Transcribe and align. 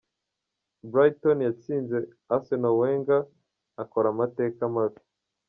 Brighton 0.91 1.39
yatsinze 1.47 1.97
Arsenal 2.35 2.75
Wenger 2.81 3.21
akora 3.83 4.07
amateka 4.13 4.61
mabi. 4.75 4.99